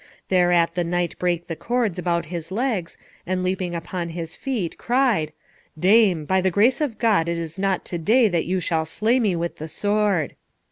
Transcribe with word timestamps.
Thereat 0.29 0.73
the 0.73 0.83
knight 0.83 1.15
brake 1.19 1.45
the 1.45 1.55
cords 1.55 1.99
about 1.99 2.25
his 2.33 2.51
legs, 2.51 2.97
and 3.27 3.43
leaping 3.43 3.75
upon 3.75 4.09
his 4.09 4.35
feet, 4.35 4.79
cried, 4.79 5.31
"Dame, 5.77 6.25
by 6.25 6.41
the 6.41 6.49
grace 6.49 6.81
of 6.81 6.97
God 6.97 7.29
it 7.29 7.37
is 7.37 7.59
not 7.59 7.85
to 7.85 7.99
day 7.99 8.27
that 8.27 8.45
you 8.45 8.59
shall 8.59 8.85
slay 8.85 9.19
me 9.19 9.35
with 9.35 9.57
the 9.57 9.67
sword." 9.67 10.33